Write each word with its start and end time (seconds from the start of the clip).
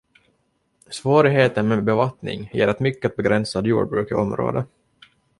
Svårigheten 0.89 1.67
med 1.67 1.83
bevattning 1.83 2.49
ger 2.53 2.67
ett 2.67 2.79
mycket 2.79 3.15
begränsat 3.15 3.65
jordbruk 3.65 4.11
i 4.11 4.13
området. 4.13 4.65